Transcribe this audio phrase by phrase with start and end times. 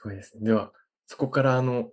[0.00, 0.44] すごいですね。
[0.44, 0.72] では、
[1.06, 1.90] そこからあの、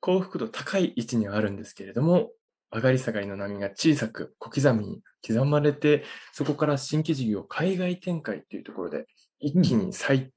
[0.00, 2.30] 幸福度高い位置にはあるんですけれども、
[2.72, 9.06] 上がり下がりの波が小さく小刻みに刻まれて、そこから新規事業、海外展開っていうところで、
[9.38, 10.32] 一気に最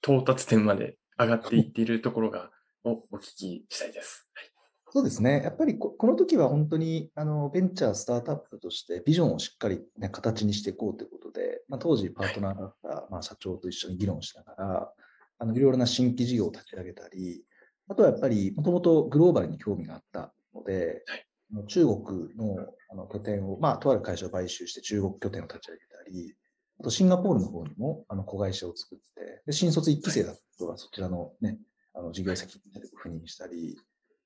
[0.00, 2.50] 到達点まで上がっていっているところが、
[2.84, 4.28] をお聞きしたいです。
[4.34, 4.48] はい
[4.90, 5.42] そうですね。
[5.44, 14.92] やっぱりこの時は本当にあのベンチャースタートアップとしてビジョンをしっかり、ね、形にしていこうということで、まあ、当時パートナーだった、まあ、社長と一緒に議論しながら、
[15.38, 17.44] あのいろいろな新規事業を立ち上げたり、
[17.88, 21.04] あとはやっぱりもともとグローバルに興味があったので、
[21.52, 21.96] はい、中国
[22.36, 22.56] の
[22.90, 26.34] あの拠点を、まあ、とある会社を買収して中国拠点を立ち上げたり、
[26.80, 31.58] あとシンガポールの方にもあの子会社を作って、で新卒1期生だった人がそちらのね、
[31.94, 33.76] あの事業責任者で赴任したり、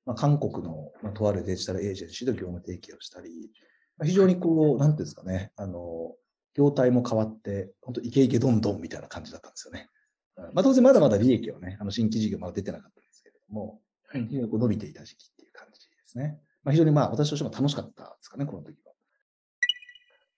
[0.05, 3.51] まあ、韓国の、まあ、とあるデジタルエージェンシーと業務提携をしたり、
[3.99, 6.15] まあ、非常にこう、なんていうんですかね、あの、
[6.55, 9.89] 業態も変わって、本当イケイケどんどんみたいな感じだったんですよね。
[10.37, 16.39] まあ、当然まだまだ利益はね、あの新規事業まだ出てなかったんですけれども、はい、伸びていた時期っていう感じですね。
[16.65, 18.93] まあ、非常にまあ私としても楽しかったですかね、この時は。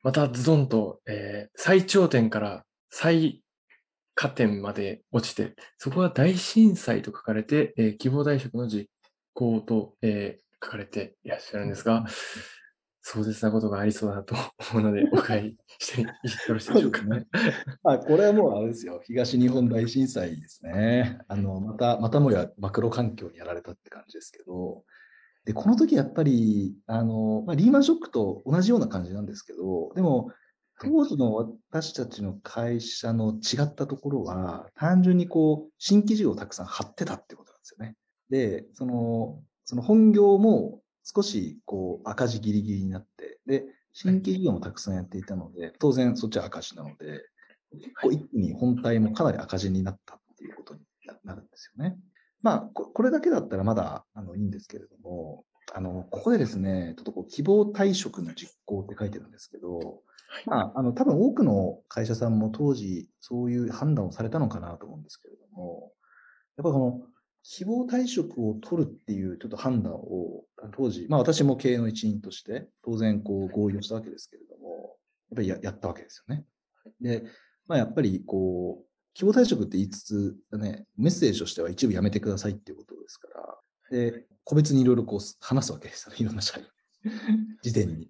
[0.02, 3.42] またズドンと、えー、最頂点から最
[4.14, 8.88] 下点まで落ちて、そこは大震災と書かれて、えー、希望大職の実
[9.32, 12.04] 行と、えー、書かれていらっしゃるんですが、
[13.06, 14.34] 壮絶なことがありそうだなと
[14.72, 16.08] 思うので、 お伺いしてよ
[16.48, 17.02] ろしいでしょうか。
[17.02, 17.26] ね、
[17.84, 21.18] あこれはもうあれですよ、東日本大震災ですね。
[21.28, 24.84] あのまたまたもやマクロ環境にやられたって感じですけど、
[25.44, 30.30] でこの時やっぱりあの、まあ、リーマンショックと同じような感じなんですけど、でも、
[30.80, 31.34] 当時の
[31.70, 37.96] 私たちの会社の違ったところは、単純にこう、新規事業をたくさん貼ってたってことなんですよね。
[38.30, 47.22] で、その、その本業も少しこう赤字ギリギリになって、で、新規事業もたくさんやっていたので、当然そっちは赤字なので、
[48.02, 50.80] こう一気に本体もかなり赤字になったっていうことに
[51.24, 51.96] なるんですよね。
[52.42, 60.02] まあ、これだけだったらまだあのいいんですけれども、あの、ここでですね、ちょっとこう希望退職の実行って書いてるんですけど、
[60.46, 65.92] まあ、あの、多分多くの会社さんも当時そういう判断をされたのかなと思うんですけれども、
[66.56, 67.00] やっぱこの
[67.46, 74.96] 希望退職を取るっていうちょっと判断を、当時、まあ私も経営の一員として、当然こう合意をしたわけですけれども、
[75.30, 76.46] やっぱりややったわけですよね。
[77.02, 77.22] で、
[77.68, 83.58] まあやっぱりこう、希望退職って言いつつ、ね、メッセージとしては一部やめてくださいっていうことですから、
[83.90, 86.66] で、個別にいろいろこう話すわけですよね、いろんな社員。
[87.62, 88.08] 事前に。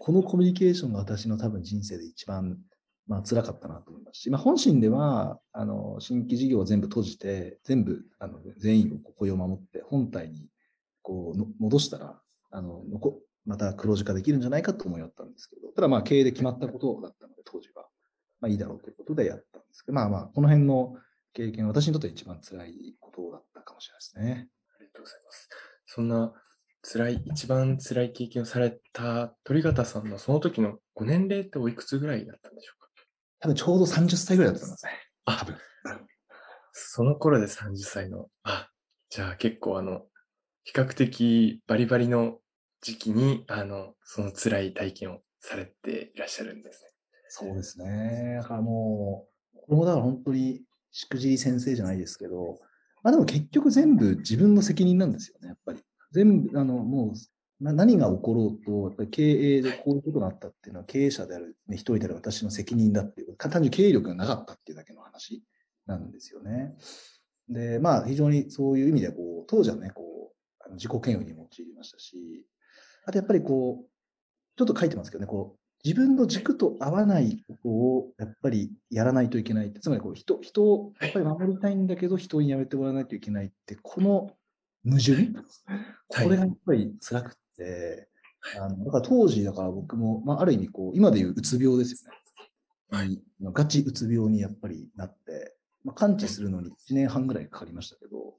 [0.00, 2.58] このコミュニケーションが私の多分人生で一番
[3.12, 10.48] まあ辛かったなと思いますし、まあ、本心では、あの、新規事業を全部閉じて、全部、あの、全員を雇用を守って、本体に、
[11.02, 17.86] こう、戻したら、あの、残、また黒字化できるんじゃないかと思いだったんですけど、ただまあ経営で決まったことだったので、当時は、
[18.40, 20.94] まあいいだろうということでやったんですけど、まあまあ、この辺の
[21.32, 24.48] 経験は私にとって一番辛いことだったかもしれないですね。
[24.76, 25.48] ありがとうございます。
[25.86, 26.32] そんな
[26.82, 32.81] 辛い、一番辛い経験をされた鳥形さんのその時のご年齢っておいくつぐらいだったんでしょうか？
[33.42, 34.92] 多分ちょうど30歳ぐらいだったんですね。
[35.24, 35.56] あ、多分。
[36.72, 38.70] その頃で30歳の、あ、
[39.10, 40.02] じゃあ結構あの、
[40.62, 42.38] 比較的バリバリの
[42.80, 46.88] 時期に、あの、その辛い体験をされていらっしゃるんですね。
[47.28, 48.36] そうですね。
[48.40, 52.60] だからもう、これもだから本当にしくじり先生じゃないですけど、
[53.02, 55.80] まあでも結局全部自分の責任なんですよね、やっぱり。
[56.12, 57.12] 全部、あの、もう
[57.62, 59.22] 何が起ころうと、やっぱり経
[59.56, 65.42] 営でこういうことがあったっていうのは、経営者である、ね、一人である私の責任だっていう、単純に経営力がなかったっていうだけの話
[65.86, 66.74] なんですよね。
[67.48, 70.32] で、まあ、非常にそういう意味で、こう、当時はね、こ
[70.68, 71.46] う、自己嫌悪に用い
[71.76, 72.46] ましたし、
[73.04, 73.90] あとやっぱりこう、
[74.56, 84.30] ちょっと書いてますけどね、こう、自分の軸と合わないことをやっぱりやらないといけないって、つまりこう人人をやっぱり守りたいんだけど、人にやめてもらわないといけないって、この
[84.84, 85.32] 矛盾、
[86.08, 87.36] これがやっぱり辛く、
[88.58, 92.18] あのだから当時、だから僕も、まあ、ある意味こう、今でいううつ病ですよね。
[92.90, 93.22] はい、
[93.52, 98.34] ガチうつ病にやっぱりなって、まあ、完治するのに1年半ぐらいかかりましたけど、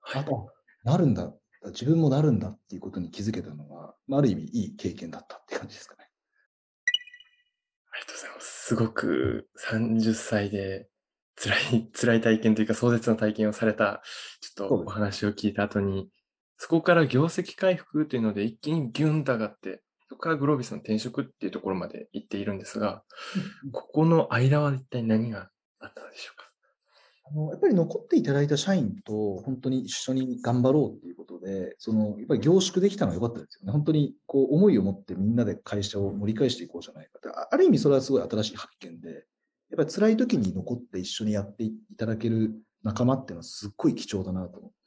[0.00, 0.50] はい、あと、
[0.84, 1.32] なるんだ、
[1.66, 6.08] 自分もなるんだっていうことに気づけたのが、まあ、ある意味いい経験だったって感じですかね。
[7.92, 8.66] ありがとうございます。
[8.66, 10.88] すごく30歳で
[11.36, 14.02] 辛い、辛い体験というか壮絶な体験をされた、
[14.40, 16.08] ちょっとお話を聞いた後に、
[16.62, 23.02] そこから業績回復というので一気にギュンと上がって、そこからグロービスの転職っていうところまで行っているんですが、
[23.72, 25.48] ここの間は一体何が
[25.80, 26.44] あったのでしょうか？
[27.24, 33.72] あのやっぱり残っていただいた社員と本当に一緒に頑張ろうということで、そのやっぱり凝縮できたのは良かったですよね。
[33.72, 37.28] 本当にこう思いを持ってみんなで会社を盛り返していこうじゃないかと。
[37.52, 39.22] ある意味それはすごい新しい発見で、やっ
[39.78, 42.54] ぱり辛い時に残って一緒にやっていただける
[42.84, 44.81] 仲間っていうのはすっごい貴重だなと思って、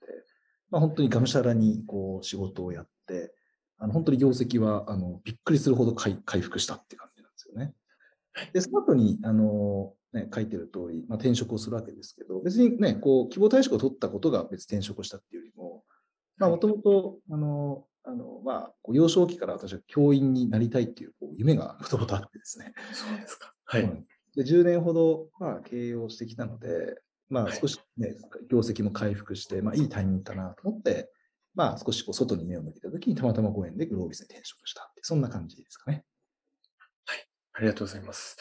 [0.75, 3.33] まあ、本当にがむしゃらにこう仕事をやって、
[3.77, 7.73] あの本当に業績はあのびっくりするほど回回復したって感じなんですよね。
[8.51, 15.85] で、その後に、あの、ね、書いてる通り、まあ、転職をするわけですけど、別にね、こう、希望退職を取ったことが別に転職をしたっていうよりも、
[16.37, 22.73] まあ、もともと、あの、あの、まあ、幼少期から私は教員になりたいっていうこう夢がもともとあってですね。
[22.91, 23.53] そうですか。
[23.63, 24.05] はい。
[24.35, 28.17] で、10年ほど、まあ、経営をしてきたので、まあ、少しね、はい、
[28.49, 31.09] 業績も回復して、まあ、いいタイミングだなと思って、
[31.55, 36.03] まあ、少しこう外に目を向けたときに、たまたまご縁でグロービスに転職したそんな感じですかね。
[37.05, 37.27] はい。
[37.53, 38.37] ありがとうございます。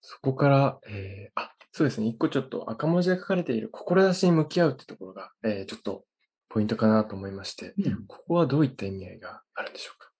[0.00, 2.06] そこから、えー、あ、そうですね。
[2.06, 6.04] 一個ちょっと赤文字が書かれている志に向き合うってところが、えー、ちょっと
[6.48, 10.10] ポイントかなと思いまして、うん、ここはどういった意味合いがあるんでしょうか？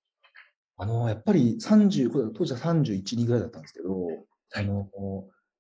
[0.81, 4.19] あの、やっぱり30、当時は31、2ぐらいだったんですけど、はい、
[4.57, 4.89] あの、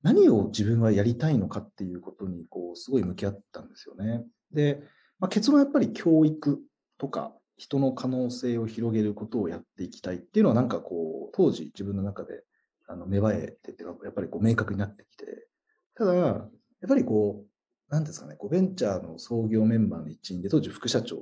[0.02, 4.24] 何を自分はやりたいのかっていうことに、こう、すごい向き合ったんですよね。
[4.52, 4.82] で、
[5.18, 6.60] まあ、結論はやっぱり教育
[6.98, 12.44] とか、人の可能性を広げることをやっていきたいっていうのは、なんかこう、当時自分の中で
[12.86, 15.48] あの芽生えてて、やっぱりこう明確になってきて、
[15.94, 16.50] ただ、やっ
[16.86, 21.16] ぱりこう、なんですかね、こうベンチャーの創業メンバーの一員で、当時副社長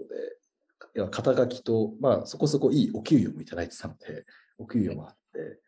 [0.94, 4.26] で、肩書きと、まあそこそこいいお給料もいただいてたので、
[4.58, 5.60] お給料もあって、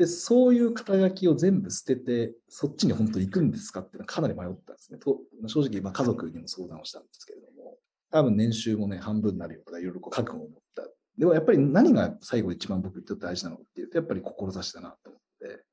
[0.00, 4.98] で、そういう肩書きを全部捨てて、そっちに本当に行くんですかっていうのはかなり迷ったんですね。
[4.98, 7.76] と正直、ま、家族にも相談をしたんですけれども、
[8.10, 10.84] 多分年収もね、半分になるよとか、いろいろ覚悟を持った。
[11.18, 15.64] でもやっぱり何が最後一番僕にとって大事なのっていうと、やっぱり志だなと思って、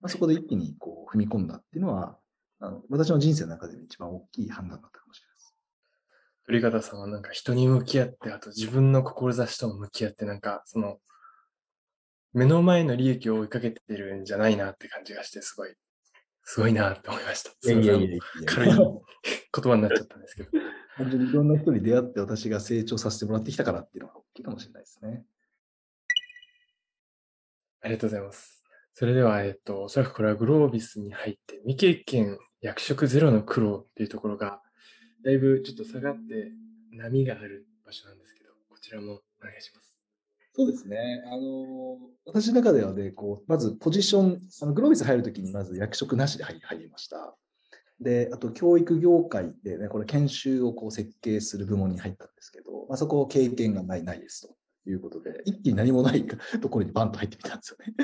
[0.00, 2.16] まあ、そこで一気にこう踏み込んだっていうのは、
[2.60, 5.56] あの私の人生の中で一番大きい判断だったかもしれないです。
[6.46, 10.98] 鳥方さんはなんか人に向き合って、あと自分の志とも向き合って、なんかその、
[12.32, 15.74] 目の前の利益を追いかけてるんじゃないなって感じがして、すごい、
[16.44, 17.50] すごいなって思いました。
[17.50, 18.80] いやいやいや軽い言
[19.52, 20.50] 葉になっちゃったんですけど。
[20.96, 25.24] 本当にいろんな人に出会って私が成長させてもらってきたからっていうのが大きいかもしれないですね。
[27.80, 28.62] ありがとうございます。
[28.94, 34.60] それでは、えっと、おそらくこれはグロービスに入って未経験役職ゼロの苦労っていうところが、
[35.24, 36.52] だいぶちょっと下がって
[36.92, 39.91] 波がある場所なんですけど、こちらもお願いします。
[40.54, 41.22] そうですね。
[41.26, 47.36] あの、私の中ではね、こう、まずポジション、あのグロービス入るときにまず役職なしで入りました。
[48.00, 54.54] で、あと教育業界でね、これ研修をこう設計する部門に入ったんですけど、まあ、そこ経験がない、ないですと。
[54.86, 56.26] いうことで、一気に何もない
[56.60, 57.94] ところにバンと入ってみたんですよね。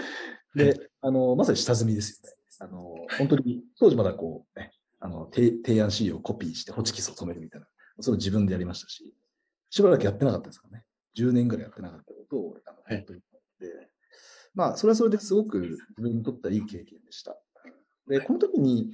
[0.55, 2.37] で、あの、まさに下積みですよね。
[2.61, 7.69] あの、本当に、当時まだこう、ね、あの、提案資料をコピーしてホチキスを止めるみたいな、
[8.01, 9.15] それを自分でやりましたし、
[9.71, 10.85] しばらくやってなかったですからね。
[11.19, 13.21] 10年ぐらいやってなかったことを、あの本当に
[13.61, 13.89] で、
[14.55, 17.37] まあ、それはそれですごく自分にとってはいい経験でした。
[18.09, 18.91] で、この時に、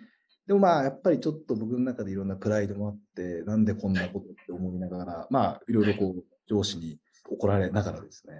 [0.47, 6.99] でもまあ、やっぱりちょっと僕の中でいろんなプライドもあって、なんでこんなことって思いながら、まあ、いろいろこう、上司に
[7.31, 8.35] 怒られながらですね、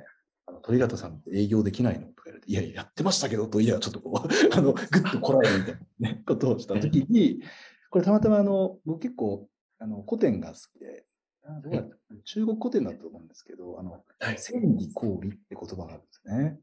[0.47, 7.43] あの鳥方さんって営業できないのとか言われて、いやいや、やってましたけどと、いや、ちょっとこう、 あの、ぐっとこらえるみたいな、ね、ことをしたときに、
[7.91, 9.49] これたまたまあの、僕結構、
[9.79, 11.14] あの、古典が好きで、あ
[11.63, 14.03] どうやった中国古典だと思うんですけど、あの、
[14.37, 16.59] 戦義交尾って言葉があるんですね。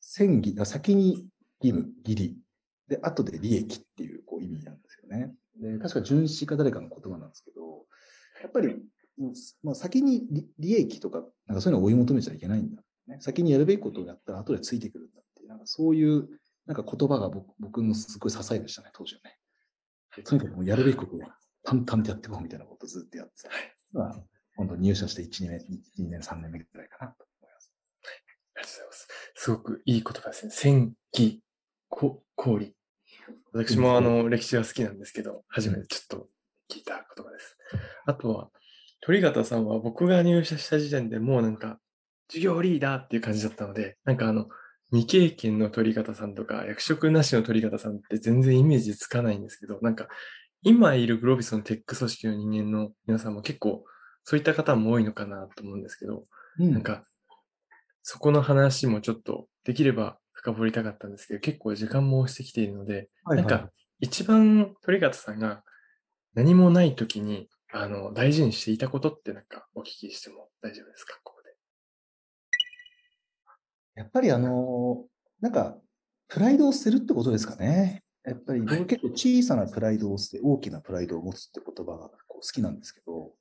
[0.00, 1.26] 戦義、先に
[1.62, 2.38] 義務、義理。
[2.88, 5.32] で、後で利益っていうこう意味なんですよね。
[5.60, 7.86] で、確か純子か誰かの言葉なんですけど、
[8.42, 8.82] やっぱり
[9.62, 10.26] まあ、先に
[10.58, 12.82] 利益とか、なんかそういうのを追い求めちゃいけないんだ。
[13.06, 16.28] ね、先にやるべきことをやったら後でついてくるんだっていう、なんかそういう
[16.66, 19.36] なんか言葉が僕僕のすごい支えでしたね、当時はね。
[20.24, 21.20] とにかくもうやるべきことを
[21.70, 23.50] 淡々とやっていこうみたいなことをずっとやってた。
[23.92, 24.24] まあ、
[24.56, 25.60] 本当入社して1、2年、
[26.00, 27.72] 2年、3年目ぐらいかなと思います。
[28.56, 29.08] ありがとうございます。
[29.34, 30.52] すごくいい言葉ですね。
[30.52, 31.42] 戦記、
[31.88, 32.74] こ、氷。
[33.52, 36.28] 私もあの、歴史は好きなんですけど、初めてちょっと
[36.68, 37.56] 聞いた言葉です。
[38.06, 38.50] あとは、
[39.00, 41.78] 鳥方さんは僕が入社した時点でもうなんか、
[42.28, 44.48] 授業リーダーっていう感じだったので、なんかあの、
[44.90, 50.08] 未経験の鳥方さんとか、役職なしの鳥方さんって全然イメージつかないんですけど、なんか、
[50.62, 53.84] 今いるグロービスのテック組織の人間の皆さんも結構、
[54.24, 56.24] そういった方も多いのかなと思うんですけど、
[56.58, 57.04] うん、なんか、
[58.02, 65.62] そこの話もちょっとできれば深掘りたかったんですけど、結構時間も押してきているので、はいはい、なんか、一番鳥方さんが
[66.34, 71.20] 何もない時にあの、大事にしていたことってなんかお聞きしても大丈夫ですか？
[71.22, 71.50] ここで。
[74.00, 75.04] やっぱりあの、
[75.40, 75.76] なんか、
[76.28, 78.02] プライドを捨てるってことですかね。
[78.24, 83.32] やっぱり僕結構小さなプライドを捨て、大きなプライドを持つって言葉がこう好きなんですけど、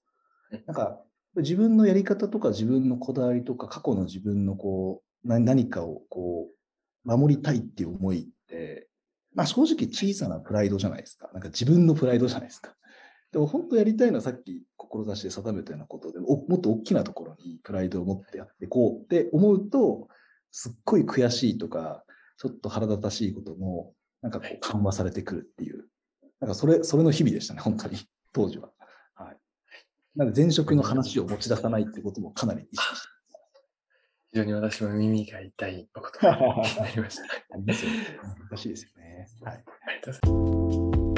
[0.66, 1.02] なんか、
[1.36, 8.88] 自分のやり方とか自分のこだわりとか過去の自分のこう、何かをこう、守りたいっていう思いって、
[9.36, 11.30] まあ正直小さなプライドじゃないですか。
[11.34, 12.76] なんか自分のプライドじゃないですか。
[13.32, 20.08] でも本当やりたいのはさっき志で定めたようなことでも、もっと大きなところにプライドを持ってやっていこうって思うと、
[20.52, 22.04] すっごい悔しいとか、
[22.38, 25.86] ちょっと腹立たしいことも、なんかこう緩和されてくるっていう、
[26.40, 27.98] なんかそれ、それの日々でしたね、本当に、
[28.34, 28.72] 当時は。
[29.16, 29.38] はい。
[30.16, 33.08] なので前職の話を持ち出さないってこともかなり意識して
[34.32, 37.24] 非常に私も耳が痛いお言葉になりました。
[37.58, 39.28] 難しいですよね。
[39.42, 39.64] はい。
[39.88, 41.09] ありがとうございます。